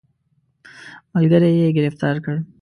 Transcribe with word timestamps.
ملګري 1.13 1.51
یې 1.59 1.67
ګرفتار 1.77 2.15
کړ. 2.25 2.35